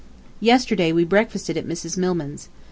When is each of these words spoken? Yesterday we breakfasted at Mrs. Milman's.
Yesterday 0.39 0.91
we 0.91 1.03
breakfasted 1.05 1.57
at 1.57 1.67
Mrs. 1.67 1.95
Milman's. 1.95 2.49